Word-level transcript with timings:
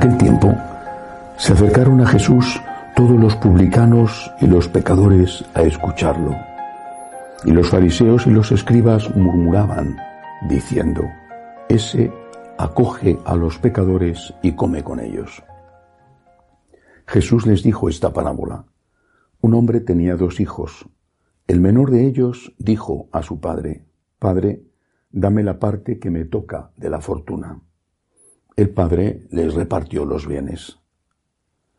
aquel 0.00 0.16
tiempo 0.16 0.56
se 1.36 1.52
acercaron 1.52 2.00
a 2.00 2.06
Jesús 2.06 2.58
todos 2.96 3.20
los 3.20 3.36
publicanos 3.36 4.32
y 4.40 4.46
los 4.46 4.66
pecadores 4.66 5.44
a 5.52 5.60
escucharlo. 5.60 6.34
Y 7.44 7.50
los 7.50 7.68
fariseos 7.68 8.26
y 8.26 8.30
los 8.30 8.50
escribas 8.50 9.14
murmuraban, 9.14 9.98
diciendo, 10.48 11.02
Ese 11.68 12.10
acoge 12.56 13.18
a 13.26 13.36
los 13.36 13.58
pecadores 13.58 14.32
y 14.40 14.52
come 14.52 14.82
con 14.82 15.00
ellos. 15.00 15.42
Jesús 17.06 17.46
les 17.46 17.62
dijo 17.62 17.90
esta 17.90 18.10
parábola. 18.10 18.64
Un 19.42 19.52
hombre 19.52 19.80
tenía 19.80 20.16
dos 20.16 20.40
hijos. 20.40 20.88
El 21.46 21.60
menor 21.60 21.90
de 21.90 22.06
ellos 22.06 22.54
dijo 22.56 23.10
a 23.12 23.22
su 23.22 23.38
padre, 23.38 23.84
Padre, 24.18 24.62
dame 25.10 25.42
la 25.42 25.58
parte 25.58 25.98
que 25.98 26.08
me 26.08 26.24
toca 26.24 26.70
de 26.78 26.88
la 26.88 27.02
fortuna. 27.02 27.60
El 28.60 28.68
padre 28.68 29.26
les 29.30 29.54
repartió 29.54 30.04
los 30.04 30.26
bienes. 30.26 30.78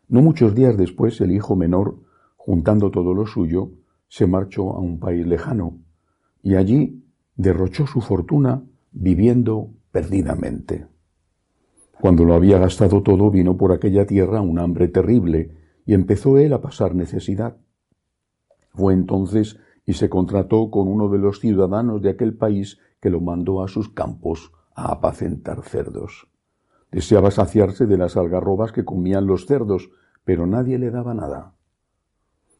No 0.08 0.20
muchos 0.20 0.52
días 0.52 0.76
después 0.76 1.20
el 1.20 1.30
hijo 1.30 1.54
menor, 1.54 2.00
juntando 2.34 2.90
todo 2.90 3.14
lo 3.14 3.24
suyo, 3.24 3.70
se 4.08 4.26
marchó 4.26 4.72
a 4.72 4.80
un 4.80 4.98
país 4.98 5.24
lejano 5.24 5.78
y 6.42 6.56
allí 6.56 7.04
derrochó 7.36 7.86
su 7.86 8.00
fortuna 8.00 8.64
viviendo 8.90 9.70
perdidamente. 9.92 10.88
Cuando 12.00 12.24
lo 12.24 12.34
había 12.34 12.58
gastado 12.58 13.04
todo 13.04 13.30
vino 13.30 13.56
por 13.56 13.70
aquella 13.70 14.04
tierra 14.04 14.40
un 14.40 14.58
hambre 14.58 14.88
terrible 14.88 15.56
y 15.86 15.94
empezó 15.94 16.36
él 16.36 16.52
a 16.52 16.62
pasar 16.62 16.96
necesidad. 16.96 17.58
Fue 18.70 18.92
entonces 18.92 19.56
y 19.86 19.92
se 19.92 20.08
contrató 20.08 20.68
con 20.68 20.88
uno 20.88 21.08
de 21.08 21.18
los 21.18 21.38
ciudadanos 21.38 22.02
de 22.02 22.10
aquel 22.10 22.36
país 22.36 22.80
que 23.00 23.08
lo 23.08 23.20
mandó 23.20 23.62
a 23.62 23.68
sus 23.68 23.88
campos 23.88 24.50
a 24.74 24.90
apacentar 24.90 25.62
cerdos. 25.62 26.26
Deseaba 26.92 27.32
saciarse 27.32 27.86
de 27.86 27.96
las 27.96 28.16
algarrobas 28.16 28.70
que 28.70 28.84
comían 28.84 29.26
los 29.26 29.46
cerdos, 29.46 29.90
pero 30.24 30.46
nadie 30.46 30.78
le 30.78 30.90
daba 30.90 31.14
nada. 31.14 31.54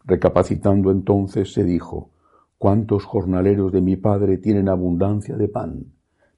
Recapacitando 0.05 0.91
entonces 0.91 1.53
se 1.53 1.63
dijo, 1.63 2.11
¿cuántos 2.59 3.05
jornaleros 3.05 3.71
de 3.71 3.81
mi 3.81 3.97
padre 3.97 4.39
tienen 4.39 4.69
abundancia 4.69 5.37
de 5.37 5.47
pan, 5.47 5.85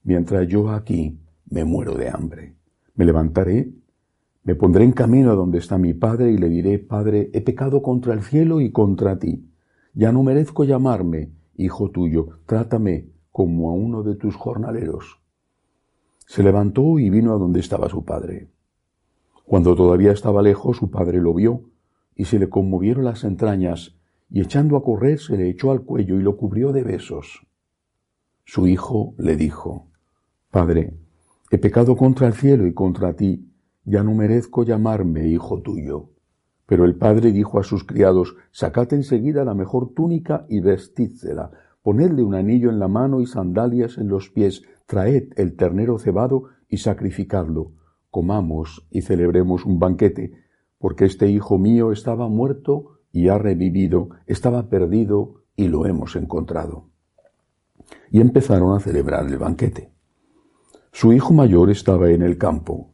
mientras 0.02 0.46
yo 0.48 0.70
aquí 0.70 1.18
me 1.48 1.64
muero 1.64 1.94
de 1.94 2.10
hambre? 2.10 2.56
Me 2.96 3.06
levantaré, 3.06 3.72
me 4.42 4.54
pondré 4.54 4.84
en 4.84 4.92
camino 4.92 5.30
a 5.30 5.34
donde 5.34 5.58
está 5.58 5.78
mi 5.78 5.94
padre 5.94 6.30
y 6.30 6.36
le 6.36 6.50
diré, 6.50 6.78
Padre, 6.78 7.30
he 7.32 7.40
pecado 7.40 7.80
contra 7.80 8.12
el 8.12 8.22
cielo 8.22 8.60
y 8.60 8.70
contra 8.70 9.18
ti. 9.18 9.48
Ya 9.94 10.12
no 10.12 10.22
merezco 10.22 10.64
llamarme 10.64 11.30
hijo 11.56 11.90
tuyo, 11.90 12.40
trátame 12.46 13.08
como 13.30 13.70
a 13.70 13.74
uno 13.74 14.02
de 14.02 14.16
tus 14.16 14.36
jornaleros. 14.36 15.20
Se 16.26 16.42
levantó 16.42 16.98
y 16.98 17.10
vino 17.10 17.34
a 17.34 17.38
donde 17.38 17.60
estaba 17.60 17.88
su 17.88 18.04
padre. 18.04 18.48
Cuando 19.44 19.74
todavía 19.74 20.12
estaba 20.12 20.42
lejos, 20.42 20.78
su 20.78 20.90
padre 20.90 21.20
lo 21.20 21.34
vio 21.34 21.62
y 22.14 22.24
se 22.24 22.38
le 22.38 22.48
conmovieron 22.48 23.04
las 23.04 23.24
entrañas 23.24 23.96
y 24.30 24.40
echando 24.40 24.76
a 24.76 24.82
correr 24.82 25.18
se 25.18 25.36
le 25.36 25.48
echó 25.48 25.70
al 25.70 25.82
cuello 25.82 26.18
y 26.18 26.22
lo 26.22 26.36
cubrió 26.36 26.72
de 26.72 26.82
besos. 26.82 27.46
Su 28.44 28.66
hijo 28.66 29.14
le 29.18 29.36
dijo, 29.36 29.88
Padre, 30.50 30.94
he 31.50 31.58
pecado 31.58 31.96
contra 31.96 32.26
el 32.26 32.34
cielo 32.34 32.66
y 32.66 32.74
contra 32.74 33.14
ti, 33.14 33.50
ya 33.84 34.02
no 34.02 34.14
merezco 34.14 34.64
llamarme 34.64 35.28
hijo 35.28 35.60
tuyo. 35.60 36.10
Pero 36.66 36.84
el 36.84 36.96
padre 36.96 37.32
dijo 37.32 37.58
a 37.58 37.62
sus 37.62 37.84
criados, 37.84 38.36
Sacad 38.50 38.92
enseguida 38.94 39.44
la 39.44 39.54
mejor 39.54 39.92
túnica 39.94 40.46
y 40.48 40.60
vestídsela, 40.60 41.50
ponedle 41.82 42.22
un 42.22 42.34
anillo 42.34 42.70
en 42.70 42.78
la 42.78 42.88
mano 42.88 43.20
y 43.20 43.26
sandalias 43.26 43.98
en 43.98 44.08
los 44.08 44.30
pies, 44.30 44.62
traed 44.86 45.32
el 45.36 45.56
ternero 45.56 45.98
cebado 45.98 46.44
y 46.68 46.78
sacrificadlo, 46.78 47.72
comamos 48.10 48.86
y 48.90 49.02
celebremos 49.02 49.64
un 49.64 49.78
banquete, 49.78 50.32
porque 50.78 51.04
este 51.04 51.28
hijo 51.28 51.58
mío 51.58 51.92
estaba 51.92 52.28
muerto 52.28 53.00
y 53.10 53.28
ha 53.28 53.38
revivido, 53.38 54.10
estaba 54.26 54.68
perdido 54.68 55.42
y 55.56 55.68
lo 55.68 55.86
hemos 55.86 56.16
encontrado. 56.16 56.90
Y 58.10 58.20
empezaron 58.20 58.76
a 58.76 58.80
celebrar 58.80 59.26
el 59.26 59.38
banquete. 59.38 59.92
Su 60.92 61.12
hijo 61.12 61.32
mayor 61.32 61.70
estaba 61.70 62.10
en 62.10 62.22
el 62.22 62.38
campo. 62.38 62.92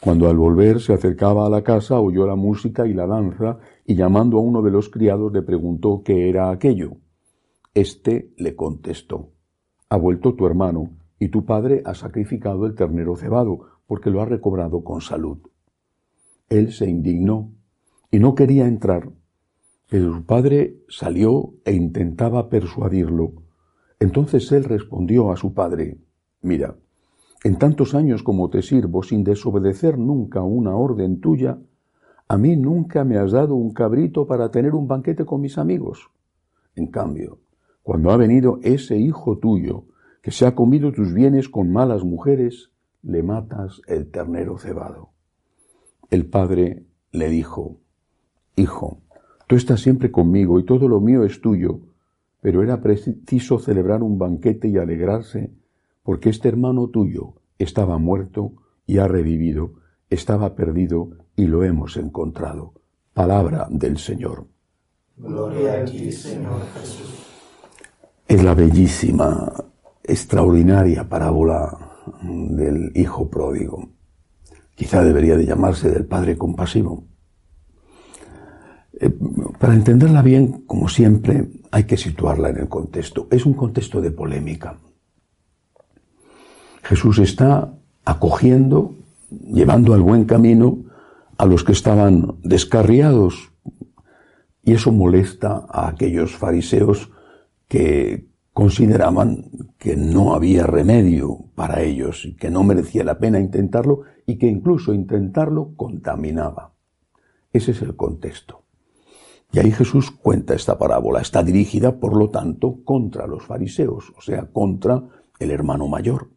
Cuando 0.00 0.28
al 0.28 0.36
volver 0.36 0.80
se 0.80 0.92
acercaba 0.92 1.46
a 1.46 1.50
la 1.50 1.62
casa 1.62 1.98
oyó 1.98 2.26
la 2.26 2.36
música 2.36 2.86
y 2.86 2.94
la 2.94 3.06
danza 3.06 3.58
y 3.84 3.96
llamando 3.96 4.38
a 4.38 4.40
uno 4.40 4.62
de 4.62 4.70
los 4.70 4.88
criados 4.88 5.32
le 5.32 5.42
preguntó 5.42 6.02
qué 6.04 6.28
era 6.28 6.50
aquello. 6.50 6.92
Este 7.74 8.32
le 8.36 8.56
contestó, 8.56 9.32
ha 9.88 9.96
vuelto 9.96 10.34
tu 10.34 10.46
hermano 10.46 10.99
y 11.20 11.28
tu 11.28 11.44
padre 11.44 11.82
ha 11.84 11.94
sacrificado 11.94 12.66
el 12.66 12.74
ternero 12.74 13.14
cebado, 13.14 13.60
porque 13.86 14.10
lo 14.10 14.22
ha 14.22 14.24
recobrado 14.24 14.82
con 14.82 15.02
salud. 15.02 15.38
Él 16.48 16.72
se 16.72 16.88
indignó 16.88 17.52
y 18.10 18.18
no 18.18 18.34
quería 18.34 18.66
entrar, 18.66 19.12
pero 19.88 20.14
su 20.14 20.24
padre 20.24 20.78
salió 20.88 21.52
e 21.64 21.74
intentaba 21.74 22.48
persuadirlo. 22.48 23.34
Entonces 24.00 24.50
él 24.50 24.64
respondió 24.64 25.30
a 25.30 25.36
su 25.36 25.52
padre, 25.52 25.98
Mira, 26.40 26.76
en 27.44 27.58
tantos 27.58 27.94
años 27.94 28.22
como 28.22 28.48
te 28.48 28.62
sirvo 28.62 29.02
sin 29.02 29.22
desobedecer 29.22 29.98
nunca 29.98 30.40
una 30.40 30.74
orden 30.74 31.20
tuya, 31.20 31.58
a 32.28 32.38
mí 32.38 32.56
nunca 32.56 33.04
me 33.04 33.18
has 33.18 33.32
dado 33.32 33.56
un 33.56 33.74
cabrito 33.74 34.26
para 34.26 34.50
tener 34.50 34.74
un 34.74 34.88
banquete 34.88 35.26
con 35.26 35.42
mis 35.42 35.58
amigos. 35.58 36.10
En 36.76 36.86
cambio, 36.86 37.40
cuando 37.82 38.10
ha 38.10 38.16
venido 38.16 38.58
ese 38.62 38.96
hijo 38.96 39.36
tuyo, 39.36 39.84
que 40.22 40.30
se 40.30 40.46
ha 40.46 40.54
comido 40.54 40.92
tus 40.92 41.12
bienes 41.12 41.48
con 41.48 41.72
malas 41.72 42.04
mujeres, 42.04 42.70
le 43.02 43.22
matas 43.22 43.80
el 43.86 44.10
ternero 44.10 44.58
cebado. 44.58 45.10
El 46.10 46.26
padre 46.26 46.84
le 47.12 47.28
dijo, 47.28 47.78
Hijo, 48.56 49.00
tú 49.46 49.56
estás 49.56 49.80
siempre 49.80 50.10
conmigo 50.10 50.58
y 50.58 50.64
todo 50.64 50.88
lo 50.88 51.00
mío 51.00 51.24
es 51.24 51.40
tuyo, 51.40 51.80
pero 52.40 52.62
era 52.62 52.80
preciso 52.80 53.58
celebrar 53.58 54.02
un 54.02 54.18
banquete 54.18 54.68
y 54.68 54.76
alegrarse, 54.76 55.50
porque 56.02 56.30
este 56.30 56.48
hermano 56.48 56.88
tuyo 56.88 57.34
estaba 57.58 57.98
muerto 57.98 58.52
y 58.86 58.98
ha 58.98 59.08
revivido, 59.08 59.74
estaba 60.08 60.54
perdido 60.54 61.10
y 61.36 61.46
lo 61.46 61.64
hemos 61.64 61.96
encontrado. 61.96 62.74
Palabra 63.14 63.66
del 63.70 63.98
Señor. 63.98 64.46
Gloria 65.16 65.82
a 65.82 65.84
ti, 65.84 66.10
Señor 66.10 66.62
Jesús. 66.74 67.26
Es 68.26 68.42
la 68.42 68.54
bellísima 68.54 69.69
extraordinaria 70.10 71.08
parábola 71.08 71.76
del 72.22 72.92
hijo 72.94 73.30
pródigo. 73.30 73.90
Quizá 74.74 75.04
debería 75.04 75.36
de 75.36 75.46
llamarse 75.46 75.90
del 75.90 76.06
padre 76.06 76.36
compasivo. 76.36 77.04
Eh, 78.92 79.10
para 79.58 79.74
entenderla 79.74 80.22
bien, 80.22 80.64
como 80.66 80.88
siempre, 80.88 81.48
hay 81.70 81.84
que 81.84 81.96
situarla 81.96 82.48
en 82.50 82.58
el 82.58 82.68
contexto. 82.68 83.28
Es 83.30 83.46
un 83.46 83.54
contexto 83.54 84.00
de 84.00 84.10
polémica. 84.10 84.78
Jesús 86.82 87.18
está 87.18 87.72
acogiendo, 88.04 88.94
llevando 89.30 89.94
al 89.94 90.00
buen 90.00 90.24
camino 90.24 90.84
a 91.38 91.46
los 91.46 91.62
que 91.62 91.72
estaban 91.72 92.38
descarriados. 92.42 93.52
Y 94.62 94.72
eso 94.72 94.92
molesta 94.92 95.66
a 95.68 95.88
aquellos 95.88 96.36
fariseos 96.36 97.10
que, 97.68 98.30
consideraban 98.52 99.46
que 99.80 99.96
no 99.96 100.34
había 100.34 100.66
remedio 100.66 101.46
para 101.54 101.80
ellos, 101.80 102.26
y 102.26 102.36
que 102.36 102.50
no 102.50 102.62
merecía 102.62 103.02
la 103.02 103.18
pena 103.18 103.40
intentarlo 103.40 104.02
y 104.26 104.36
que 104.36 104.46
incluso 104.46 104.92
intentarlo 104.92 105.72
contaminaba. 105.74 106.74
Ese 107.50 107.70
es 107.70 107.80
el 107.80 107.96
contexto. 107.96 108.64
Y 109.50 109.58
ahí 109.58 109.72
Jesús 109.72 110.10
cuenta 110.10 110.54
esta 110.54 110.78
parábola. 110.78 111.22
Está 111.22 111.42
dirigida, 111.42 111.98
por 111.98 112.14
lo 112.14 112.28
tanto, 112.28 112.84
contra 112.84 113.26
los 113.26 113.42
fariseos, 113.42 114.12
o 114.18 114.20
sea, 114.20 114.50
contra 114.52 115.02
el 115.38 115.50
hermano 115.50 115.88
mayor. 115.88 116.28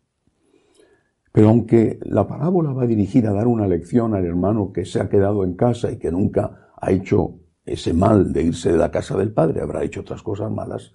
Pero 1.33 1.49
aunque 1.49 1.99
la 2.03 2.25
parábola 2.25 2.71
va 2.71 2.87
dirigida 2.87 3.31
a 3.31 3.33
dar 3.33 3.47
una 3.47 3.67
lección 3.67 4.15
al 4.15 4.25
hermano 4.25 4.71
que 4.71 4.85
se 4.85 5.01
ha 5.01 5.09
quedado 5.09 5.43
en 5.43 5.55
casa 5.55 5.91
y 5.91 5.97
que 5.97 6.11
nunca 6.13 6.71
ha 6.79 6.91
hecho 6.91 7.39
ese 7.65 7.93
mal 7.93 8.31
de 8.31 8.43
irse 8.43 8.71
de 8.71 8.77
la 8.77 8.89
casa 8.89 9.17
del 9.17 9.33
padre, 9.33 9.61
habrá 9.61 9.83
hecho 9.83 9.99
otras 9.99 10.23
cosas 10.23 10.49
malas, 10.49 10.93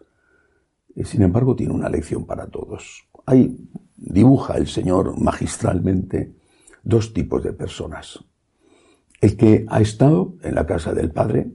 sin 1.05 1.23
embargo 1.23 1.55
tiene 1.55 1.73
una 1.73 1.89
lección 1.89 2.25
para 2.25 2.47
todos. 2.47 3.09
Ahí 3.27 3.56
dibuja 3.97 4.56
el 4.56 4.67
Señor 4.67 5.19
magistralmente 5.21 6.35
dos 6.83 7.12
tipos 7.12 7.43
de 7.43 7.53
personas. 7.53 8.25
El 9.21 9.37
que 9.37 9.67
ha 9.69 9.81
estado 9.81 10.35
en 10.43 10.55
la 10.55 10.67
casa 10.67 10.93
del 10.93 11.11
Padre 11.11 11.50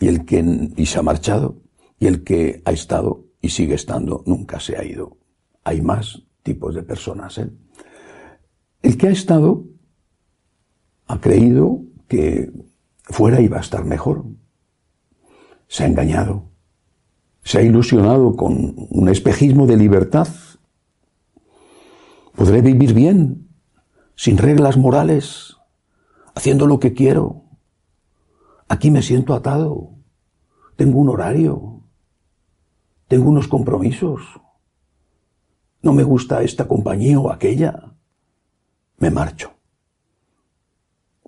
y 0.00 0.08
el 0.08 0.24
que 0.24 0.72
y 0.76 0.86
se 0.86 0.98
ha 0.98 1.02
marchado 1.02 1.56
y 1.98 2.06
el 2.06 2.24
que 2.24 2.62
ha 2.64 2.72
estado 2.72 3.24
y 3.40 3.50
sigue 3.50 3.74
estando 3.74 4.22
nunca 4.26 4.60
se 4.60 4.76
ha 4.76 4.84
ido. 4.84 5.16
Hay 5.64 5.80
más 5.82 6.22
tipos 6.42 6.74
de 6.74 6.82
personas. 6.82 7.38
¿eh? 7.38 7.50
El 8.82 8.96
que 8.96 9.08
ha 9.08 9.10
estado 9.10 9.64
ha 11.06 11.20
creído 11.20 11.82
que 12.08 12.50
fuera 13.02 13.40
iba 13.40 13.58
a 13.58 13.60
estar 13.60 13.84
mejor. 13.84 14.24
Se 15.68 15.84
ha 15.84 15.86
engañado. 15.86 16.50
Se 17.46 17.58
ha 17.58 17.62
ilusionado 17.62 18.34
con 18.34 18.74
un 18.90 19.08
espejismo 19.08 19.68
de 19.68 19.76
libertad. 19.76 20.26
Podré 22.34 22.60
vivir 22.60 22.92
bien, 22.92 23.50
sin 24.16 24.36
reglas 24.36 24.76
morales, 24.76 25.56
haciendo 26.34 26.66
lo 26.66 26.80
que 26.80 26.92
quiero. 26.92 27.44
Aquí 28.66 28.90
me 28.90 29.00
siento 29.00 29.32
atado. 29.32 29.90
Tengo 30.74 30.98
un 30.98 31.08
horario. 31.08 31.84
Tengo 33.06 33.30
unos 33.30 33.46
compromisos. 33.46 34.22
No 35.82 35.92
me 35.92 36.02
gusta 36.02 36.42
esta 36.42 36.66
compañía 36.66 37.20
o 37.20 37.30
aquella. 37.30 37.94
Me 38.98 39.12
marcho. 39.12 39.52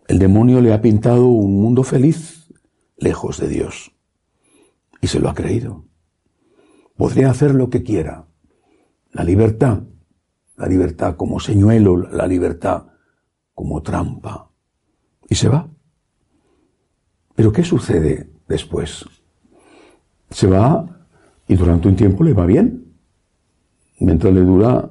El 0.08 0.18
demonio 0.18 0.60
le 0.60 0.72
ha 0.72 0.82
pintado 0.82 1.28
un 1.28 1.62
mundo 1.62 1.84
feliz 1.84 2.52
lejos 2.96 3.38
de 3.38 3.46
Dios. 3.46 3.92
Y 5.00 5.06
se 5.06 5.20
lo 5.20 5.30
ha 5.30 5.34
creído. 5.36 5.87
Podría 6.98 7.30
hacer 7.30 7.54
lo 7.54 7.70
que 7.70 7.84
quiera. 7.84 8.26
La 9.12 9.22
libertad, 9.22 9.84
la 10.56 10.66
libertad 10.66 11.14
como 11.14 11.38
señuelo, 11.38 11.96
la 11.96 12.26
libertad 12.26 12.86
como 13.54 13.82
trampa. 13.82 14.50
Y 15.28 15.36
se 15.36 15.48
va. 15.48 15.68
Pero 17.36 17.52
¿qué 17.52 17.62
sucede 17.62 18.32
después? 18.48 19.04
Se 20.30 20.48
va 20.48 21.06
y 21.46 21.54
durante 21.54 21.86
un 21.86 21.94
tiempo 21.94 22.24
le 22.24 22.32
va 22.32 22.46
bien. 22.46 22.96
Mientras 24.00 24.34
le 24.34 24.40
dura 24.40 24.90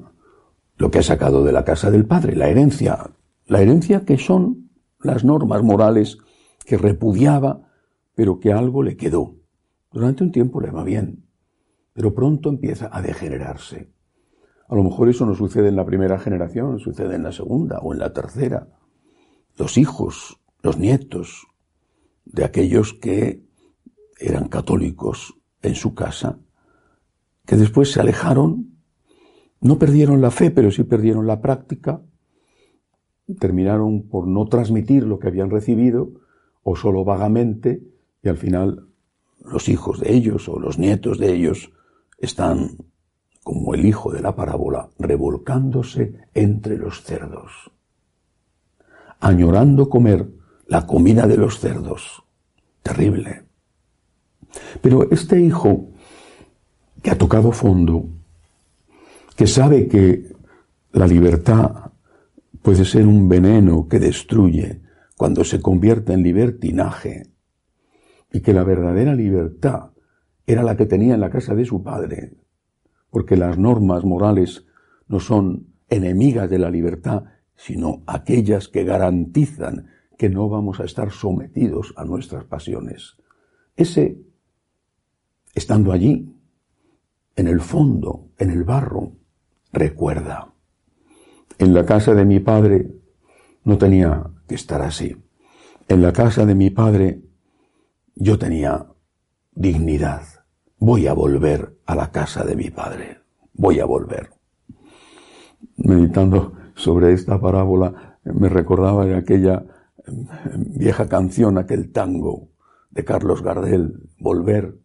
lo 0.78 0.90
que 0.90 1.00
ha 1.00 1.04
sacado 1.04 1.44
de 1.44 1.52
la 1.52 1.66
casa 1.66 1.92
del 1.92 2.06
padre, 2.06 2.38
la 2.38 2.48
herencia. 2.48 3.12
La 3.48 3.62
herencia 3.62 4.06
que 4.06 4.18
son 4.18 4.70
las 5.02 5.26
normas 5.26 5.62
morales 5.62 6.20
que 6.64 6.78
repudiaba, 6.78 7.68
pero 8.16 8.40
que 8.40 8.54
algo 8.54 8.82
le 8.82 8.96
quedó. 8.96 9.36
Durante 9.92 10.24
un 10.24 10.32
tiempo 10.32 10.62
le 10.62 10.72
va 10.72 10.86
bien, 10.86 11.27
pero 11.98 12.14
pronto 12.14 12.50
empieza 12.50 12.92
a 12.96 13.02
degenerarse. 13.02 13.90
A 14.68 14.76
lo 14.76 14.84
mejor 14.84 15.10
eso 15.10 15.26
no 15.26 15.34
sucede 15.34 15.70
en 15.70 15.76
la 15.76 15.84
primera 15.84 16.20
generación, 16.20 16.78
sucede 16.78 17.16
en 17.16 17.24
la 17.24 17.32
segunda 17.32 17.80
o 17.80 17.92
en 17.92 17.98
la 17.98 18.14
tercera. 18.14 18.68
Los 19.58 19.80
hijos, 19.80 20.40
los 20.62 20.78
nietos 20.78 21.48
de 22.24 22.46
aquellos 22.46 22.94
que 22.94 23.44
eran 24.20 24.48
católicos 24.48 25.40
en 25.64 25.74
su 25.74 25.96
casa, 25.96 26.38
que 27.48 27.56
después 27.56 27.92
se 27.92 28.00
alejaron, 28.00 28.78
no 29.60 29.80
perdieron 29.80 30.22
la 30.22 30.30
fe, 30.30 30.52
pero 30.52 30.70
sí 30.70 30.84
perdieron 30.84 31.26
la 31.26 31.42
práctica, 31.42 32.04
terminaron 33.40 34.08
por 34.08 34.28
no 34.28 34.46
transmitir 34.46 35.02
lo 35.02 35.18
que 35.18 35.30
habían 35.30 35.50
recibido 35.50 36.12
o 36.62 36.76
solo 36.76 37.04
vagamente 37.04 37.82
y 38.22 38.30
al 38.30 38.38
final 38.38 38.88
los 39.44 39.68
hijos 39.68 40.00
de 40.00 40.14
ellos 40.14 40.48
o 40.48 40.60
los 40.60 40.78
nietos 40.78 41.18
de 41.18 41.34
ellos 41.34 41.72
están 42.18 42.78
como 43.44 43.74
el 43.74 43.86
hijo 43.86 44.12
de 44.12 44.22
la 44.22 44.36
parábola 44.36 44.90
revolcándose 45.00 46.16
entre 46.34 46.78
los 46.78 47.04
cerdos, 47.04 47.72
añorando 49.20 49.90
comer 49.90 50.28
la 50.68 50.86
comida 50.86 51.28
de 51.28 51.38
los 51.38 51.60
cerdos. 51.60 52.24
Terrible. 52.84 53.44
Pero 54.82 55.10
este 55.12 55.40
hijo 55.40 55.90
que 57.02 57.12
ha 57.12 57.18
tocado 57.18 57.52
fondo, 57.52 58.06
que 59.36 59.48
sabe 59.48 59.88
que 59.88 60.36
la 60.92 61.08
libertad 61.08 61.92
puede 62.62 62.84
ser 62.84 63.06
un 63.06 63.30
veneno 63.30 63.88
que 63.88 64.00
destruye 64.00 64.82
cuando 65.16 65.44
se 65.44 65.62
convierte 65.62 66.14
en 66.14 66.24
libertinaje 66.24 67.28
y 68.32 68.42
que 68.42 68.54
la 68.54 68.64
verdadera 68.64 69.16
libertad 69.16 69.92
era 70.48 70.64
la 70.64 70.76
que 70.76 70.88
tenía 70.88 71.14
en 71.14 71.22
la 71.22 71.30
casa 71.30 71.54
de 71.54 71.66
su 71.66 71.84
padre, 71.84 72.34
porque 73.12 73.38
las 73.38 73.60
normas 73.60 74.04
morales 74.04 74.66
no 75.08 75.20
son 75.20 75.68
enemigas 75.90 76.50
de 76.50 76.58
la 76.58 76.72
libertad, 76.72 77.26
sino 77.56 78.02
aquellas 78.08 78.68
que 78.68 78.84
garantizan 78.84 79.88
que 80.18 80.30
no 80.30 80.50
vamos 80.50 80.80
a 80.80 80.86
estar 80.86 81.12
sometidos 81.12 81.94
a 81.96 82.06
nuestras 82.06 82.46
pasiones. 82.46 83.18
Ese, 83.76 84.18
estando 85.54 85.92
allí, 85.92 86.34
en 87.36 87.48
el 87.48 87.62
fondo, 87.62 88.30
en 88.40 88.50
el 88.50 88.64
barro, 88.64 89.12
recuerda 89.72 90.56
en 91.60 91.74
la 91.74 91.86
casa 91.86 92.14
de 92.14 92.26
mi 92.26 92.40
padre 92.40 92.92
no 93.64 93.78
tenía 93.78 94.30
que 94.48 94.56
estar 94.56 94.82
así. 94.82 95.16
En 95.88 96.02
la 96.02 96.14
casa 96.14 96.46
de 96.46 96.56
mi 96.56 96.70
padre 96.70 97.22
yo 98.16 98.38
tenía 98.38 98.88
dignidad. 99.54 100.37
Voy 100.80 101.08
a 101.08 101.14
volver 101.14 101.78
a 101.86 101.96
la 101.96 102.12
casa 102.12 102.44
de 102.44 102.56
mi 102.56 102.70
padre. 102.70 103.22
Voy 103.54 103.80
a 103.80 103.86
volver. 103.86 104.30
Meditando 105.78 106.54
sobre 106.76 107.14
esta 107.14 107.40
parábola, 107.40 108.20
me 108.24 108.50
recordaba 108.50 109.06
de 109.06 109.16
aquella 109.16 109.64
vieja 110.56 111.10
canción, 111.10 111.58
aquel 111.58 111.92
tango 111.92 112.50
de 112.92 113.04
Carlos 113.04 113.42
Gardel, 113.42 114.10
Volver 114.20 114.76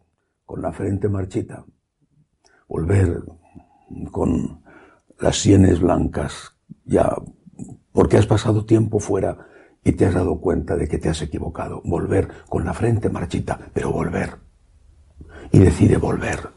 con 0.45 0.61
la 0.61 0.71
frente 0.71 1.09
marchita, 1.09 1.65
volver 2.67 3.23
con 4.11 4.61
las 5.19 5.37
sienes 5.37 5.79
blancas 5.79 6.53
ya 6.85 7.15
porque 7.91 8.17
has 8.17 8.25
pasado 8.25 8.65
tiempo 8.65 8.99
fuera 8.99 9.47
y 9.83 9.93
te 9.93 10.05
has 10.05 10.13
dado 10.13 10.39
cuenta 10.39 10.75
de 10.75 10.87
que 10.87 10.97
te 10.97 11.09
has 11.09 11.21
equivocado. 11.21 11.81
Volver 11.85 12.27
con 12.49 12.65
la 12.65 12.73
frente 12.73 13.09
marchita, 13.09 13.59
pero 13.73 13.91
volver. 13.91 14.37
Y 15.53 15.59
decide 15.59 15.95
volver. 15.95 16.49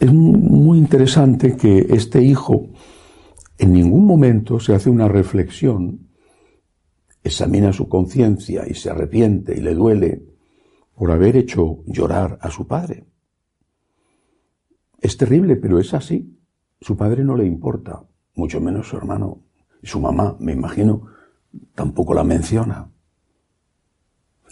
Es 0.00 0.12
muy 0.12 0.78
interesante 0.78 1.56
que 1.56 1.86
este 1.90 2.20
hijo 2.22 2.70
en 3.58 3.72
ningún 3.72 4.04
momento 4.04 4.58
se 4.58 4.74
hace 4.74 4.90
una 4.90 5.06
reflexión, 5.06 6.08
examina 7.22 7.72
su 7.72 7.88
conciencia 7.88 8.64
y 8.68 8.74
se 8.74 8.90
arrepiente 8.90 9.56
y 9.56 9.60
le 9.60 9.74
duele 9.74 10.24
por 10.96 11.12
haber 11.12 11.36
hecho 11.36 11.84
llorar 11.86 12.38
a 12.40 12.50
su 12.50 12.66
padre. 12.66 13.04
Es 15.00 15.16
terrible, 15.16 15.56
pero 15.56 15.78
es 15.78 15.94
así. 15.94 16.38
Su 16.80 16.96
padre 16.96 17.22
no 17.22 17.36
le 17.36 17.46
importa 17.46 18.02
mucho 18.34 18.60
menos 18.60 18.88
su 18.88 18.96
hermano. 18.96 19.42
Su 19.82 20.00
mamá, 20.00 20.36
me 20.40 20.52
imagino, 20.52 21.08
tampoco 21.74 22.14
la 22.14 22.24
menciona. 22.24 22.91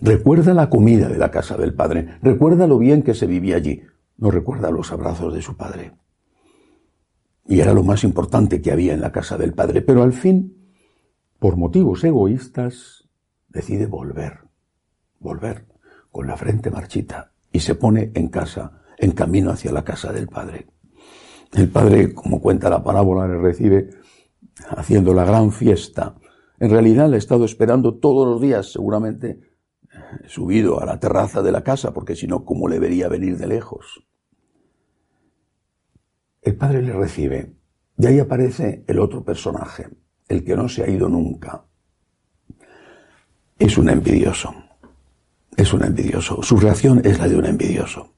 Recuerda 0.01 0.55
la 0.55 0.71
comida 0.71 1.09
de 1.09 1.19
la 1.19 1.31
casa 1.31 1.57
del 1.59 1.75
padre, 1.75 2.19
recuerda 2.23 2.67
lo 2.67 2.79
bien 2.79 3.03
que 3.03 3.15
se 3.15 3.27
vivía 3.27 3.57
allí, 3.57 3.83
no 4.17 4.31
recuerda 4.31 4.71
los 4.71 4.93
abrazos 4.93 5.35
de 5.35 5.43
su 5.43 5.57
padre. 5.57 5.93
Y 7.47 7.61
era 7.61 7.75
lo 7.75 7.83
más 7.83 8.03
importante 8.05 8.63
que 8.63 8.73
había 8.73 8.95
en 8.95 9.03
la 9.03 9.13
casa 9.13 9.37
del 9.37 9.53
padre, 9.53 9.83
pero 9.83 10.03
al 10.03 10.15
fin, 10.15 10.57
por 11.39 11.57
motivos 11.57 12.03
egoístas, 12.05 13.09
decide 13.49 13.87
volver, 13.87 14.41
volver, 15.19 15.67
con 16.11 16.27
la 16.27 16.37
frente 16.37 16.71
marchita, 16.71 17.33
y 17.53 17.61
se 17.61 17.75
pone 17.75 18.11
en 18.15 18.29
casa, 18.29 18.83
en 18.97 19.13
camino 19.13 19.51
hacia 19.51 19.73
la 19.73 19.85
casa 19.85 20.13
del 20.13 20.29
padre. 20.29 20.69
El 21.53 21.69
padre, 21.69 22.15
como 22.15 22.41
cuenta 22.41 22.71
la 22.71 22.83
parábola, 22.83 23.29
le 23.29 23.39
recibe 23.39 23.91
haciendo 24.71 25.13
la 25.13 25.25
gran 25.25 25.53
fiesta. 25.53 26.15
En 26.59 26.71
realidad 26.71 27.09
le 27.09 27.17
ha 27.17 27.19
estado 27.19 27.45
esperando 27.45 27.99
todos 27.99 28.27
los 28.27 28.41
días, 28.41 28.73
seguramente 28.73 29.50
subido 30.27 30.81
a 30.81 30.87
la 30.87 30.99
terraza 30.99 31.43
de 31.43 31.53
la 31.53 31.63
casa, 31.63 31.93
porque 31.93 32.17
si 32.17 32.27
no, 32.27 32.45
¿cómo 32.45 32.69
le 32.69 32.79
vería 32.79 33.09
venir 33.09 33.37
de 33.37 33.47
lejos? 33.47 34.07
El 36.43 36.57
padre 36.57 36.83
le 36.83 36.93
recibe. 36.93 37.57
Y 37.99 38.07
ahí 38.07 38.19
aparece 38.19 38.85
el 38.87 38.99
otro 38.99 39.25
personaje, 39.25 39.89
el 40.29 40.45
que 40.45 40.57
no 40.57 40.69
se 40.69 40.83
ha 40.83 40.89
ido 40.89 41.09
nunca. 41.09 41.67
Es 43.59 43.77
un 43.77 43.91
envidioso. 43.91 44.55
Es 45.57 45.73
un 45.75 45.85
envidioso. 45.85 46.43
Su 46.43 46.57
reacción 46.57 47.03
es 47.05 47.19
la 47.19 47.29
de 47.29 47.37
un 47.37 47.45
envidioso. 47.45 48.15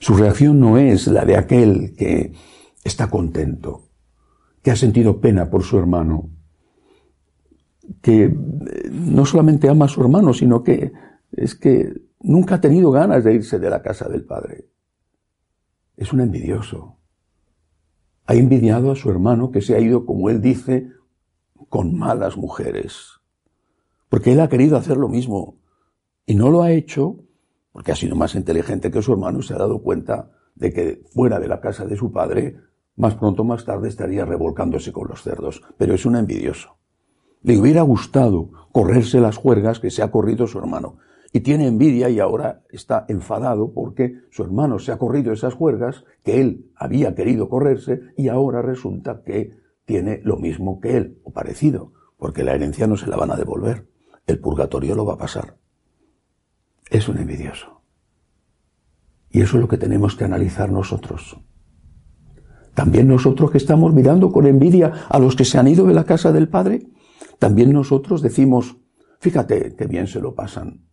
Su 0.00 0.16
reacción 0.16 0.58
no 0.58 0.78
es 0.78 1.06
la 1.06 1.24
de 1.24 1.36
aquel 1.36 1.94
que 1.96 2.32
está 2.82 3.08
contento, 3.08 3.90
que 4.62 4.70
ha 4.70 4.76
sentido 4.76 5.20
pena 5.20 5.50
por 5.50 5.62
su 5.62 5.78
hermano, 5.78 6.30
que 8.02 8.24
eh, 8.24 8.32
no 8.90 9.24
solamente 9.24 9.68
ama 9.68 9.86
a 9.86 9.88
su 9.88 10.00
hermano, 10.00 10.32
sino 10.32 10.62
que 10.62 10.92
es 11.32 11.54
que 11.54 11.92
nunca 12.20 12.56
ha 12.56 12.60
tenido 12.60 12.90
ganas 12.90 13.24
de 13.24 13.34
irse 13.34 13.58
de 13.58 13.70
la 13.70 13.82
casa 13.82 14.08
del 14.08 14.24
padre. 14.24 14.68
es 15.96 16.12
un 16.12 16.20
envidioso. 16.20 16.96
Ha 18.26 18.34
envidiado 18.34 18.90
a 18.90 18.96
su 18.96 19.10
hermano 19.10 19.50
que 19.50 19.60
se 19.60 19.74
ha 19.74 19.80
ido, 19.80 20.06
como 20.06 20.30
él 20.30 20.40
dice, 20.40 20.88
con 21.68 21.98
malas 21.98 22.36
mujeres. 22.36 23.20
Porque 24.08 24.32
él 24.32 24.40
ha 24.40 24.48
querido 24.48 24.76
hacer 24.76 24.96
lo 24.96 25.08
mismo 25.08 25.58
y 26.26 26.34
no 26.34 26.48
lo 26.48 26.62
ha 26.62 26.72
hecho 26.72 27.24
porque 27.72 27.92
ha 27.92 27.96
sido 27.96 28.16
más 28.16 28.34
inteligente 28.34 28.90
que 28.90 29.02
su 29.02 29.12
hermano 29.12 29.40
y 29.40 29.42
se 29.42 29.54
ha 29.54 29.58
dado 29.58 29.82
cuenta 29.82 30.30
de 30.54 30.72
que 30.72 31.02
fuera 31.12 31.38
de 31.38 31.48
la 31.48 31.60
casa 31.60 31.84
de 31.86 31.96
su 31.96 32.12
padre, 32.12 32.56
más 32.96 33.14
pronto 33.14 33.44
más 33.44 33.64
tarde 33.64 33.88
estaría 33.88 34.24
revolcándose 34.24 34.92
con 34.92 35.08
los 35.08 35.22
cerdos. 35.22 35.62
Pero 35.78 35.94
es 35.94 36.04
un 36.04 36.16
envidioso. 36.16 36.79
Le 37.42 37.58
hubiera 37.58 37.82
gustado 37.82 38.50
correrse 38.72 39.20
las 39.20 39.36
juergas 39.36 39.80
que 39.80 39.90
se 39.90 40.02
ha 40.02 40.10
corrido 40.10 40.46
su 40.46 40.58
hermano. 40.58 40.98
Y 41.32 41.40
tiene 41.40 41.68
envidia 41.68 42.10
y 42.10 42.18
ahora 42.18 42.62
está 42.70 43.04
enfadado 43.08 43.72
porque 43.72 44.14
su 44.30 44.42
hermano 44.42 44.78
se 44.78 44.92
ha 44.92 44.98
corrido 44.98 45.32
esas 45.32 45.54
juergas 45.54 46.04
que 46.24 46.40
él 46.40 46.70
había 46.74 47.14
querido 47.14 47.48
correrse 47.48 48.00
y 48.16 48.28
ahora 48.28 48.62
resulta 48.62 49.22
que 49.22 49.50
tiene 49.84 50.20
lo 50.24 50.36
mismo 50.36 50.80
que 50.80 50.96
él, 50.96 51.18
o 51.22 51.32
parecido, 51.32 51.92
porque 52.16 52.44
la 52.44 52.54
herencia 52.54 52.86
no 52.86 52.96
se 52.96 53.08
la 53.08 53.16
van 53.16 53.30
a 53.30 53.36
devolver. 53.36 53.86
El 54.26 54.40
purgatorio 54.40 54.94
lo 54.94 55.06
va 55.06 55.14
a 55.14 55.18
pasar 55.18 55.60
es 56.90 57.08
un 57.08 57.18
envidioso. 57.18 57.82
Y 59.30 59.40
eso 59.40 59.56
es 59.56 59.62
lo 59.62 59.68
que 59.68 59.78
tenemos 59.78 60.16
que 60.16 60.24
analizar 60.24 60.70
nosotros. 60.70 61.38
También 62.74 63.06
nosotros 63.08 63.50
que 63.50 63.58
estamos 63.58 63.94
mirando 63.94 64.32
con 64.32 64.46
envidia 64.46 64.92
a 65.08 65.18
los 65.18 65.36
que 65.36 65.44
se 65.44 65.58
han 65.58 65.68
ido 65.68 65.86
de 65.86 65.94
la 65.94 66.04
casa 66.04 66.32
del 66.32 66.48
Padre, 66.48 66.88
también 67.38 67.72
nosotros 67.72 68.22
decimos, 68.22 68.76
fíjate 69.18 69.74
qué 69.76 69.86
bien 69.86 70.06
se 70.06 70.20
lo 70.20 70.34
pasan. 70.34 70.86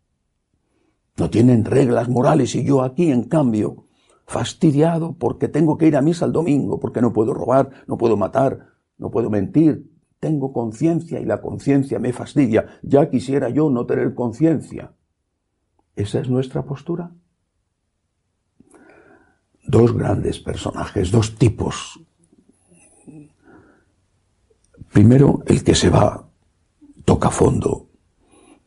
No 1.17 1.29
tienen 1.29 1.65
reglas 1.65 2.09
morales 2.09 2.55
y 2.55 2.63
yo 2.63 2.83
aquí, 2.83 3.11
en 3.11 3.23
cambio, 3.23 3.87
fastidiado 4.25 5.13
porque 5.17 5.47
tengo 5.47 5.77
que 5.77 5.87
ir 5.87 5.95
a 5.95 6.01
misa 6.01 6.25
el 6.25 6.31
domingo, 6.31 6.79
porque 6.79 7.01
no 7.01 7.13
puedo 7.13 7.33
robar, 7.33 7.71
no 7.87 7.97
puedo 7.97 8.17
matar, 8.17 8.67
no 8.97 9.09
puedo 9.09 9.29
mentir, 9.29 9.89
tengo 10.19 10.51
conciencia 10.51 11.19
y 11.19 11.25
la 11.25 11.41
conciencia 11.41 11.99
me 11.99 12.13
fastidia. 12.13 12.79
Ya 12.81 13.09
quisiera 13.09 13.49
yo 13.49 13.69
no 13.69 13.85
tener 13.85 14.13
conciencia. 14.13 14.93
¿Esa 15.95 16.19
es 16.19 16.29
nuestra 16.29 16.63
postura? 16.63 17.11
Dos 19.65 19.93
grandes 19.93 20.39
personajes, 20.39 21.11
dos 21.11 21.35
tipos. 21.35 21.99
Primero, 24.97 25.43
el 25.45 25.63
que 25.63 25.75
se 25.75 25.91
va, 25.91 26.27
toca 27.05 27.29
fondo, 27.29 27.91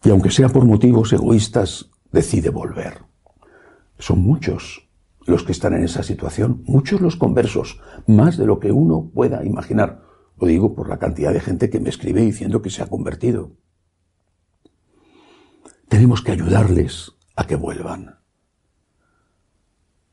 y 0.04 0.10
aunque 0.10 0.30
sea 0.30 0.48
por 0.48 0.64
motivos 0.64 1.12
egoístas, 1.12 1.90
decide 2.12 2.50
volver. 2.50 2.98
Son 3.98 4.20
muchos 4.20 4.88
los 5.26 5.42
que 5.42 5.50
están 5.50 5.74
en 5.74 5.82
esa 5.82 6.04
situación, 6.04 6.62
muchos 6.68 7.00
los 7.00 7.16
conversos, 7.16 7.80
más 8.06 8.36
de 8.36 8.46
lo 8.46 8.60
que 8.60 8.70
uno 8.70 9.10
pueda 9.12 9.44
imaginar. 9.44 10.04
Lo 10.40 10.46
digo 10.46 10.72
por 10.72 10.88
la 10.88 11.00
cantidad 11.00 11.32
de 11.32 11.40
gente 11.40 11.68
que 11.68 11.80
me 11.80 11.88
escribe 11.88 12.20
diciendo 12.20 12.62
que 12.62 12.70
se 12.70 12.84
ha 12.84 12.86
convertido. 12.86 13.50
Tenemos 15.88 16.22
que 16.22 16.30
ayudarles 16.30 17.10
a 17.34 17.48
que 17.48 17.56
vuelvan. 17.56 18.20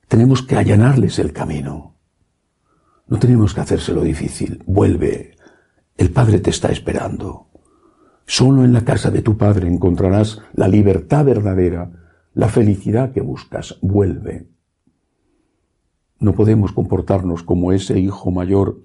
Tenemos 0.07 0.41
que 0.41 0.55
allanarles 0.55 1.19
el 1.19 1.31
camino. 1.31 1.93
No 3.05 3.19
tenemos 3.19 3.53
que 3.53 3.61
hacérselo 3.61 4.01
difícil. 4.01 4.63
Vuelve. 4.65 5.36
El 5.97 6.11
Padre 6.11 6.39
te 6.39 6.51
está 6.51 6.71
esperando. 6.71 7.47
Solo 8.27 8.63
en 8.63 8.71
la 8.71 8.85
casa 8.85 9.09
de 9.09 9.23
tu 9.23 9.35
Padre 9.35 9.67
encontrarás 9.67 10.39
la 10.53 10.67
libertad 10.67 11.25
verdadera, 11.25 11.91
la 12.35 12.49
felicidad 12.49 13.11
que 13.11 13.21
buscas. 13.21 13.79
Vuelve. 13.81 14.47
No 16.19 16.33
podemos 16.33 16.71
comportarnos 16.71 17.41
como 17.41 17.71
ese 17.71 17.99
hijo 17.99 18.29
mayor 18.29 18.83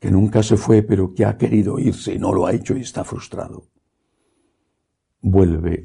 que 0.00 0.10
nunca 0.10 0.42
se 0.42 0.56
fue 0.56 0.82
pero 0.82 1.12
que 1.12 1.26
ha 1.26 1.36
querido 1.36 1.78
irse 1.78 2.14
y 2.14 2.18
no 2.18 2.32
lo 2.32 2.46
ha 2.46 2.52
hecho 2.52 2.74
y 2.74 2.80
está 2.80 3.04
frustrado. 3.04 3.66
Vuelve 5.20 5.82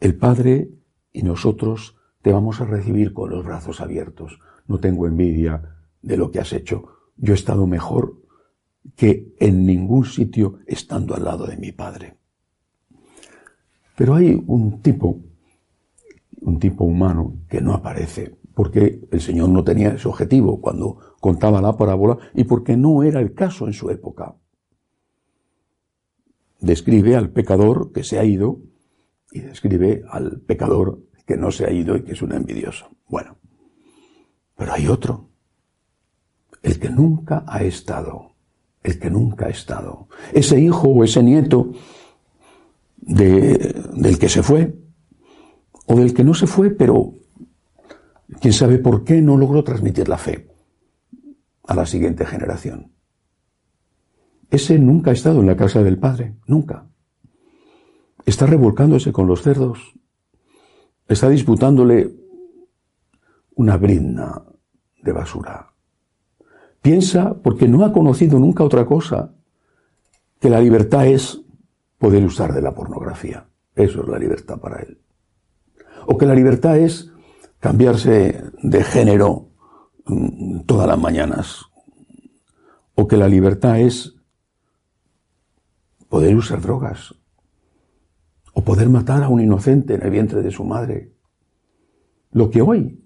el 0.00 0.16
Padre 0.16 0.70
y 1.14 1.22
nosotros 1.22 1.96
te 2.20 2.32
vamos 2.32 2.60
a 2.60 2.66
recibir 2.66 3.14
con 3.14 3.30
los 3.30 3.44
brazos 3.44 3.80
abiertos. 3.80 4.38
No 4.66 4.80
tengo 4.80 5.06
envidia 5.06 5.76
de 6.02 6.18
lo 6.18 6.30
que 6.30 6.40
has 6.40 6.52
hecho. 6.52 7.10
Yo 7.16 7.32
he 7.32 7.36
estado 7.36 7.66
mejor 7.66 8.19
que 8.96 9.34
en 9.38 9.66
ningún 9.66 10.04
sitio 10.04 10.58
estando 10.66 11.14
al 11.14 11.24
lado 11.24 11.46
de 11.46 11.56
mi 11.56 11.72
Padre. 11.72 12.16
Pero 13.96 14.14
hay 14.14 14.42
un 14.46 14.80
tipo, 14.80 15.20
un 16.40 16.58
tipo 16.58 16.84
humano 16.84 17.34
que 17.48 17.60
no 17.60 17.74
aparece, 17.74 18.36
porque 18.54 19.00
el 19.10 19.20
Señor 19.20 19.50
no 19.50 19.62
tenía 19.62 19.90
ese 19.90 20.08
objetivo 20.08 20.60
cuando 20.60 20.98
contaba 21.20 21.60
la 21.60 21.76
parábola 21.76 22.18
y 22.34 22.44
porque 22.44 22.76
no 22.76 23.02
era 23.02 23.20
el 23.20 23.34
caso 23.34 23.66
en 23.66 23.72
su 23.72 23.90
época. 23.90 24.36
Describe 26.60 27.16
al 27.16 27.30
pecador 27.30 27.92
que 27.92 28.04
se 28.04 28.18
ha 28.18 28.24
ido 28.24 28.60
y 29.32 29.40
describe 29.40 30.02
al 30.10 30.40
pecador 30.40 31.02
que 31.26 31.36
no 31.36 31.50
se 31.50 31.64
ha 31.64 31.70
ido 31.70 31.96
y 31.96 32.02
que 32.02 32.12
es 32.12 32.22
un 32.22 32.32
envidioso. 32.32 32.90
Bueno, 33.08 33.36
pero 34.56 34.72
hay 34.72 34.88
otro, 34.88 35.28
el 36.62 36.78
que 36.78 36.90
nunca 36.90 37.44
ha 37.46 37.62
estado, 37.62 38.29
el 38.82 38.98
que 38.98 39.10
nunca 39.10 39.46
ha 39.46 39.50
estado, 39.50 40.08
ese 40.32 40.58
hijo 40.58 40.88
o 40.88 41.04
ese 41.04 41.22
nieto 41.22 41.72
de, 42.96 43.74
del 43.94 44.18
que 44.18 44.28
se 44.28 44.42
fue, 44.42 44.74
o 45.86 45.96
del 45.96 46.14
que 46.14 46.24
no 46.24 46.34
se 46.34 46.46
fue, 46.46 46.70
pero 46.70 47.14
quién 48.40 48.52
sabe 48.52 48.78
por 48.78 49.04
qué 49.04 49.20
no 49.20 49.36
logró 49.36 49.64
transmitir 49.64 50.08
la 50.08 50.18
fe 50.18 50.48
a 51.66 51.74
la 51.74 51.86
siguiente 51.86 52.24
generación. 52.24 52.92
Ese 54.50 54.78
nunca 54.78 55.10
ha 55.10 55.14
estado 55.14 55.40
en 55.40 55.46
la 55.46 55.56
casa 55.56 55.82
del 55.82 55.98
Padre, 55.98 56.36
nunca 56.46 56.90
está 58.26 58.46
revolcándose 58.46 59.12
con 59.12 59.26
los 59.26 59.42
cerdos, 59.42 59.94
está 61.08 61.28
disputándole 61.28 62.10
una 63.56 63.76
brinda 63.76 64.44
de 65.02 65.12
basura. 65.12 65.72
Piensa, 66.82 67.34
porque 67.34 67.68
no 67.68 67.84
ha 67.84 67.92
conocido 67.92 68.38
nunca 68.38 68.64
otra 68.64 68.86
cosa, 68.86 69.32
que 70.40 70.48
la 70.48 70.60
libertad 70.60 71.06
es 71.06 71.40
poder 71.98 72.24
usar 72.24 72.54
de 72.54 72.62
la 72.62 72.74
pornografía. 72.74 73.46
Eso 73.74 74.02
es 74.02 74.08
la 74.08 74.18
libertad 74.18 74.58
para 74.58 74.80
él. 74.80 74.98
O 76.06 76.16
que 76.16 76.26
la 76.26 76.34
libertad 76.34 76.78
es 76.78 77.10
cambiarse 77.58 78.42
de 78.62 78.84
género 78.84 79.50
mm, 80.06 80.60
todas 80.60 80.88
las 80.88 80.98
mañanas. 80.98 81.66
O 82.94 83.06
que 83.06 83.16
la 83.16 83.28
libertad 83.28 83.78
es 83.78 84.14
poder 86.08 86.34
usar 86.34 86.60
drogas 86.60 87.14
o 88.52 88.64
poder 88.64 88.88
matar 88.88 89.22
a 89.22 89.28
un 89.28 89.40
inocente 89.40 89.94
en 89.94 90.02
el 90.02 90.10
vientre 90.10 90.42
de 90.42 90.50
su 90.50 90.64
madre. 90.64 91.12
Lo 92.32 92.50
que 92.50 92.62
hoy 92.62 93.04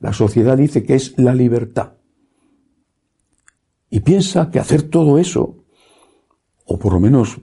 la 0.00 0.12
sociedad 0.12 0.56
dice 0.56 0.84
que 0.84 0.94
es 0.94 1.18
la 1.18 1.34
libertad. 1.34 1.97
Y 3.90 4.00
piensa 4.00 4.50
que 4.50 4.58
hacer 4.58 4.82
todo 4.82 5.18
eso, 5.18 5.56
o 6.64 6.78
por 6.78 6.92
lo 6.92 7.00
menos 7.00 7.40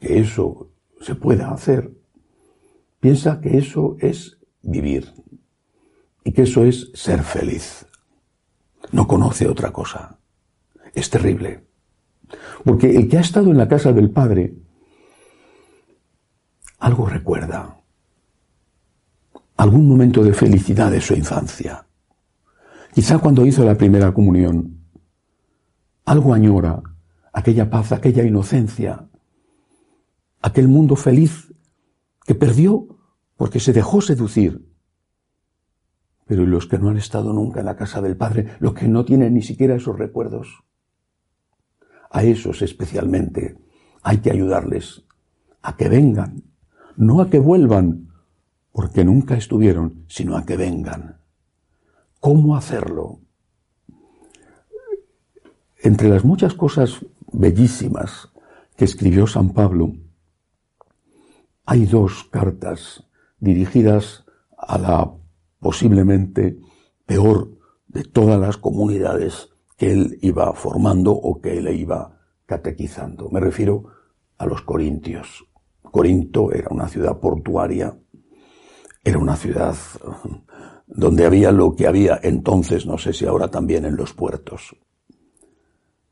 que 0.00 0.18
eso 0.18 0.70
se 1.00 1.14
pueda 1.14 1.50
hacer, 1.50 1.90
piensa 2.98 3.40
que 3.40 3.56
eso 3.56 3.96
es 4.00 4.38
vivir 4.62 5.12
y 6.24 6.32
que 6.32 6.42
eso 6.42 6.64
es 6.64 6.90
ser 6.94 7.22
feliz. 7.22 7.86
No 8.92 9.06
conoce 9.06 9.46
otra 9.46 9.72
cosa. 9.72 10.18
Es 10.94 11.08
terrible. 11.08 11.64
Porque 12.64 12.90
el 12.90 13.08
que 13.08 13.18
ha 13.18 13.20
estado 13.20 13.50
en 13.50 13.58
la 13.58 13.68
casa 13.68 13.92
del 13.92 14.10
Padre 14.10 14.54
algo 16.80 17.06
recuerda, 17.06 17.78
algún 19.58 19.86
momento 19.86 20.24
de 20.24 20.32
felicidad 20.32 20.90
de 20.90 21.00
su 21.00 21.14
infancia. 21.14 21.84
Quizá 22.94 23.18
cuando 23.18 23.44
hizo 23.46 23.64
la 23.64 23.76
primera 23.76 24.12
comunión, 24.12 24.79
algo 26.10 26.34
añora, 26.34 26.82
aquella 27.32 27.70
paz, 27.70 27.92
aquella 27.92 28.24
inocencia, 28.24 29.08
aquel 30.42 30.66
mundo 30.66 30.96
feliz 30.96 31.54
que 32.26 32.34
perdió 32.34 32.98
porque 33.36 33.60
se 33.60 33.72
dejó 33.72 34.00
seducir. 34.00 34.68
Pero 36.26 36.46
los 36.46 36.66
que 36.66 36.78
no 36.78 36.88
han 36.88 36.96
estado 36.96 37.32
nunca 37.32 37.60
en 37.60 37.66
la 37.66 37.76
casa 37.76 38.00
del 38.02 38.16
Padre, 38.16 38.56
los 38.58 38.74
que 38.74 38.88
no 38.88 39.04
tienen 39.04 39.34
ni 39.34 39.42
siquiera 39.42 39.76
esos 39.76 39.98
recuerdos, 39.98 40.64
a 42.10 42.24
esos 42.24 42.62
especialmente 42.62 43.56
hay 44.02 44.18
que 44.18 44.32
ayudarles 44.32 45.04
a 45.62 45.76
que 45.76 45.88
vengan 45.88 46.50
no 46.96 47.22
a 47.22 47.30
que 47.30 47.38
vuelvan, 47.38 48.10
porque 48.72 49.04
nunca 49.04 49.36
estuvieron, 49.36 50.04
sino 50.08 50.36
a 50.36 50.44
que 50.44 50.56
vengan. 50.56 51.20
¿Cómo 52.20 52.56
hacerlo? 52.56 53.20
Entre 55.82 56.10
las 56.10 56.24
muchas 56.24 56.52
cosas 56.52 57.04
bellísimas 57.32 58.28
que 58.76 58.84
escribió 58.84 59.26
San 59.26 59.50
Pablo, 59.50 59.94
hay 61.64 61.86
dos 61.86 62.24
cartas 62.30 63.04
dirigidas 63.38 64.24
a 64.58 64.76
la 64.76 65.10
posiblemente 65.58 66.58
peor 67.06 67.48
de 67.88 68.04
todas 68.04 68.38
las 68.38 68.58
comunidades 68.58 69.48
que 69.78 69.92
él 69.92 70.18
iba 70.20 70.52
formando 70.52 71.12
o 71.12 71.40
que 71.40 71.56
él 71.56 71.68
iba 71.68 72.20
catequizando. 72.44 73.30
Me 73.30 73.40
refiero 73.40 73.84
a 74.36 74.44
los 74.44 74.60
corintios. 74.62 75.46
Corinto 75.82 76.52
era 76.52 76.68
una 76.70 76.88
ciudad 76.88 77.18
portuaria, 77.18 77.96
era 79.02 79.18
una 79.18 79.36
ciudad 79.36 79.74
donde 80.86 81.24
había 81.24 81.52
lo 81.52 81.74
que 81.74 81.86
había 81.86 82.20
entonces, 82.22 82.84
no 82.84 82.98
sé 82.98 83.14
si 83.14 83.24
ahora 83.24 83.48
también 83.48 83.86
en 83.86 83.96
los 83.96 84.12
puertos. 84.12 84.76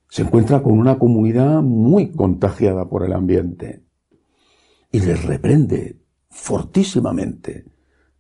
Se 0.08 0.22
encuentra 0.22 0.62
con 0.62 0.78
una 0.78 0.98
comunidad 0.98 1.62
muy 1.62 2.12
contagiada 2.12 2.88
por 2.88 3.04
el 3.04 3.12
ambiente 3.12 3.84
y 4.90 5.00
les 5.00 5.24
reprende 5.24 6.00
fortísimamente, 6.30 7.66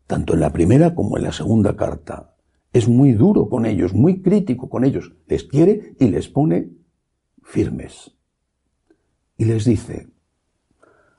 tanto 0.06 0.34
en 0.34 0.40
la 0.40 0.52
primera 0.52 0.94
como 0.94 1.16
en 1.16 1.24
la 1.24 1.32
segunda 1.32 1.76
carta. 1.76 2.34
Es 2.72 2.88
muy 2.88 3.12
duro 3.12 3.48
con 3.48 3.64
ellos, 3.64 3.94
muy 3.94 4.20
crítico 4.20 4.68
con 4.68 4.84
ellos. 4.84 5.12
Les 5.26 5.44
quiere 5.44 5.94
y 5.98 6.08
les 6.08 6.28
pone 6.28 6.70
firmes. 7.42 8.14
Y 9.38 9.46
les 9.46 9.64
dice, 9.64 10.08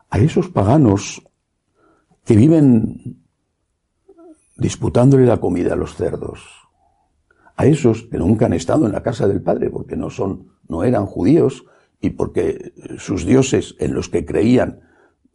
a 0.10 0.20
esos 0.20 0.50
paganos 0.50 1.24
que 2.26 2.36
viven 2.36 3.24
disputándole 4.58 5.26
la 5.26 5.40
comida 5.40 5.74
a 5.74 5.78
los 5.78 5.96
cerdos, 5.96 6.42
a 7.56 7.66
esos 7.66 8.04
que 8.04 8.18
nunca 8.18 8.46
han 8.46 8.54
estado 8.54 8.86
en 8.86 8.92
la 8.92 9.02
casa 9.02 9.28
del 9.28 9.42
Padre 9.42 9.70
porque 9.70 9.96
no 9.96 10.10
son, 10.10 10.49
no 10.70 10.84
eran 10.86 11.06
judíos 11.06 11.66
y 12.00 12.12
porque 12.12 12.74
sus 12.98 13.26
dioses 13.26 13.76
en 13.80 13.94
los 13.94 14.08
que 14.08 14.26
creían 14.26 14.82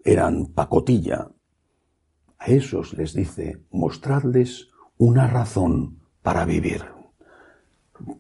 eran 0.03 0.47
pacotilla, 0.47 1.29
a 2.38 2.47
esos 2.47 2.95
les 2.95 3.14
dice, 3.14 3.62
mostradles 3.71 4.69
una 4.97 5.26
razón 5.26 6.00
para 6.23 6.45
vivir. 6.45 6.85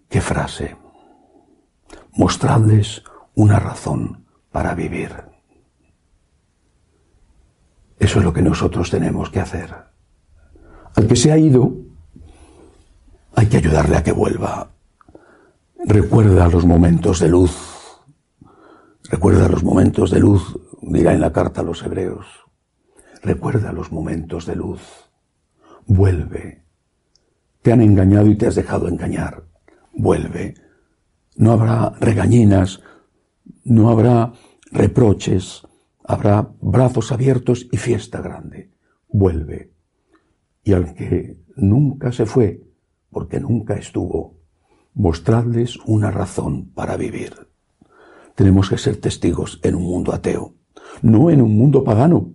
¿Qué 0.08 0.20
frase? 0.20 0.76
Mostradles 2.12 3.02
una 3.34 3.58
razón 3.58 4.26
para 4.50 4.74
vivir. 4.74 5.10
Eso 7.98 8.18
es 8.18 8.24
lo 8.24 8.32
que 8.32 8.42
nosotros 8.42 8.90
tenemos 8.90 9.30
que 9.30 9.40
hacer. 9.40 9.74
Al 10.94 11.06
que 11.06 11.16
se 11.16 11.32
ha 11.32 11.38
ido, 11.38 11.76
hay 13.34 13.46
que 13.46 13.56
ayudarle 13.56 13.96
a 13.96 14.02
que 14.02 14.12
vuelva. 14.12 14.73
Recuerda 15.86 16.48
los 16.48 16.64
momentos 16.64 17.20
de 17.20 17.28
luz. 17.28 17.54
Recuerda 19.10 19.48
los 19.50 19.62
momentos 19.62 20.10
de 20.10 20.18
luz, 20.18 20.58
dirá 20.80 21.12
en 21.12 21.20
la 21.20 21.30
carta 21.30 21.60
a 21.60 21.64
los 21.64 21.82
hebreos. 21.82 22.26
Recuerda 23.22 23.70
los 23.70 23.92
momentos 23.92 24.46
de 24.46 24.56
luz. 24.56 24.80
Vuelve. 25.86 26.64
Te 27.60 27.70
han 27.70 27.82
engañado 27.82 28.28
y 28.28 28.36
te 28.36 28.46
has 28.46 28.54
dejado 28.54 28.88
engañar. 28.88 29.44
Vuelve. 29.92 30.54
No 31.36 31.52
habrá 31.52 31.90
regañinas, 32.00 32.80
no 33.64 33.90
habrá 33.90 34.32
reproches, 34.72 35.66
habrá 36.02 36.48
brazos 36.62 37.12
abiertos 37.12 37.68
y 37.70 37.76
fiesta 37.76 38.22
grande. 38.22 38.70
Vuelve. 39.06 39.70
Y 40.62 40.72
al 40.72 40.94
que 40.94 41.36
nunca 41.56 42.10
se 42.10 42.24
fue, 42.24 42.62
porque 43.10 43.38
nunca 43.38 43.74
estuvo, 43.74 44.43
mostradles 44.94 45.78
una 45.84 46.10
razón 46.10 46.70
para 46.74 46.96
vivir. 46.96 47.48
Tenemos 48.34 48.70
que 48.70 48.78
ser 48.78 48.96
testigos 48.96 49.60
en 49.62 49.74
un 49.74 49.82
mundo 49.82 50.12
ateo, 50.12 50.54
no 51.02 51.30
en 51.30 51.42
un 51.42 51.56
mundo 51.56 51.84
pagano, 51.84 52.32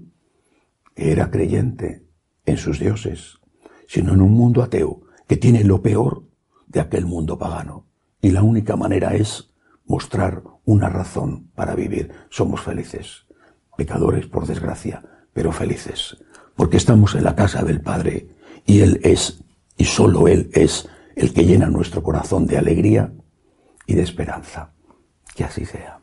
que 0.93 1.11
era 1.11 1.31
creyente 1.31 2.05
en 2.45 2.57
sus 2.57 2.79
dioses, 2.79 3.39
sino 3.87 4.13
en 4.13 4.21
un 4.21 4.31
mundo 4.31 4.61
ateo 4.61 5.01
que 5.27 5.37
tiene 5.37 5.63
lo 5.63 5.81
peor 5.81 6.25
de 6.67 6.79
aquel 6.79 7.05
mundo 7.05 7.37
pagano. 7.37 7.87
Y 8.21 8.31
la 8.31 8.43
única 8.43 8.75
manera 8.75 9.15
es 9.15 9.51
mostrar 9.85 10.43
una 10.65 10.89
razón 10.89 11.49
para 11.55 11.75
vivir. 11.75 12.11
Somos 12.29 12.61
felices, 12.61 13.25
pecadores 13.77 14.27
por 14.27 14.45
desgracia, 14.45 15.03
pero 15.33 15.51
felices, 15.51 16.17
porque 16.55 16.77
estamos 16.77 17.15
en 17.15 17.23
la 17.23 17.35
casa 17.35 17.63
del 17.63 17.81
Padre 17.81 18.35
y 18.65 18.81
Él 18.81 18.99
es, 19.03 19.43
y 19.77 19.85
solo 19.85 20.27
Él 20.27 20.49
es, 20.53 20.87
el 21.19 21.33
que 21.33 21.43
llena 21.43 21.67
nuestro 21.67 22.01
corazón 22.01 22.47
de 22.47 22.57
alegría 22.57 23.11
y 23.85 23.93
de 23.93 24.03
esperanza. 24.03 24.71
Que 25.35 25.43
así 25.43 25.65
sea. 25.65 25.98